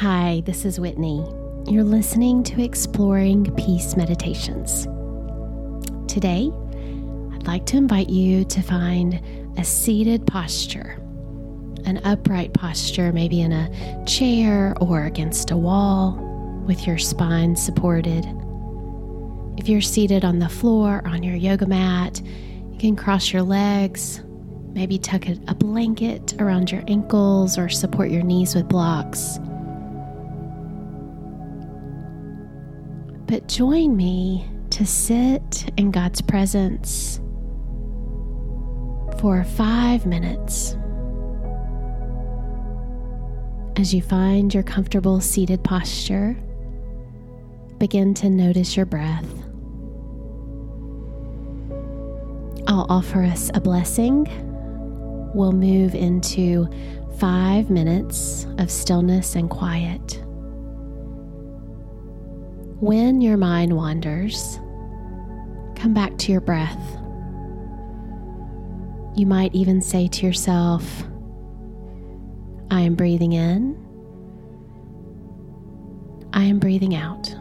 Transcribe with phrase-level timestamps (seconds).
[0.00, 1.24] Hi, this is Whitney.
[1.66, 4.82] You're listening to Exploring Peace Meditations.
[6.06, 6.50] Today,
[7.32, 9.18] I'd like to invite you to find
[9.56, 11.02] a seated posture,
[11.86, 16.12] an upright posture, maybe in a chair or against a wall
[16.66, 18.26] with your spine supported.
[19.56, 22.20] If you're seated on the floor or on your yoga mat,
[22.70, 24.20] you can cross your legs,
[24.74, 29.38] maybe tuck a blanket around your ankles or support your knees with blocks.
[33.26, 37.20] But join me to sit in God's presence
[39.18, 40.76] for five minutes.
[43.76, 46.36] As you find your comfortable seated posture,
[47.78, 49.26] begin to notice your breath.
[52.68, 54.26] I'll offer us a blessing.
[55.34, 56.68] We'll move into
[57.18, 60.22] five minutes of stillness and quiet.
[62.80, 64.60] When your mind wanders,
[65.76, 66.78] come back to your breath.
[69.16, 71.04] You might even say to yourself,
[72.70, 73.82] I am breathing in,
[76.34, 77.34] I am breathing out.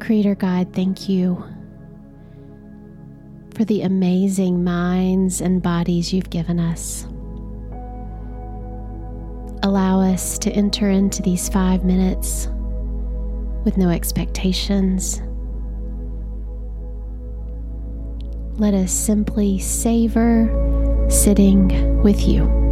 [0.00, 1.44] Creator God, thank you
[3.54, 7.06] for the amazing minds and bodies you've given us
[9.62, 12.48] allow us to enter into these five minutes
[13.64, 15.20] with no expectations.
[18.58, 22.67] Let us simply savor sitting with you.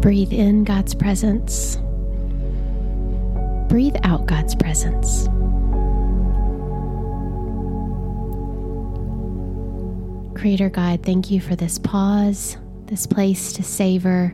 [0.00, 1.76] Breathe in God's presence.
[3.68, 5.28] Breathe out God's presence.
[10.38, 12.56] Creator God, thank you for this pause,
[12.86, 14.32] this place to savor,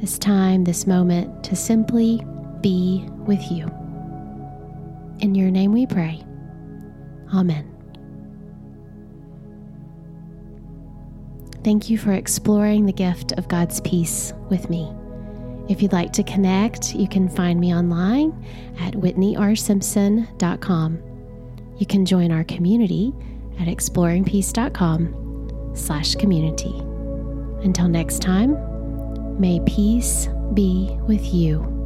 [0.00, 2.24] this time, this moment to simply
[2.62, 3.66] be with you.
[5.20, 6.24] In your name we pray.
[7.34, 7.77] Amen.
[11.68, 14.90] Thank you for exploring the gift of God's peace with me.
[15.68, 18.32] If you'd like to connect, you can find me online
[18.80, 21.02] at whitneyrsimpson.com.
[21.76, 23.12] You can join our community
[23.60, 26.72] at exploringpeace.com slash community.
[27.62, 31.77] Until next time, may peace be with you.